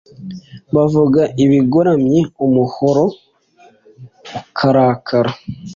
[0.75, 3.03] bavuga ibigoramye umuhoro
[4.41, 5.31] ukarakara